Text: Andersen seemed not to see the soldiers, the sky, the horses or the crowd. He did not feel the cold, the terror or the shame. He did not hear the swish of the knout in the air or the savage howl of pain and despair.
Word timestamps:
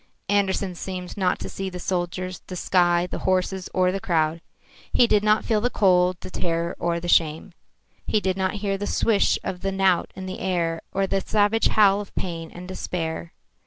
Andersen 0.29 0.73
seemed 0.73 1.15
not 1.15 1.37
to 1.37 1.47
see 1.47 1.69
the 1.69 1.77
soldiers, 1.79 2.41
the 2.47 2.55
sky, 2.55 3.05
the 3.05 3.19
horses 3.19 3.69
or 3.71 3.91
the 3.91 3.99
crowd. 3.99 4.41
He 4.91 5.05
did 5.05 5.23
not 5.23 5.45
feel 5.45 5.61
the 5.61 5.69
cold, 5.69 6.17
the 6.21 6.31
terror 6.31 6.75
or 6.79 6.99
the 6.99 7.07
shame. 7.07 7.53
He 8.07 8.19
did 8.19 8.35
not 8.35 8.55
hear 8.65 8.79
the 8.79 8.87
swish 8.87 9.37
of 9.43 9.61
the 9.61 9.71
knout 9.71 10.09
in 10.15 10.25
the 10.25 10.39
air 10.39 10.81
or 10.91 11.05
the 11.05 11.21
savage 11.21 11.67
howl 11.67 12.01
of 12.01 12.15
pain 12.15 12.49
and 12.49 12.67
despair. 12.67 13.33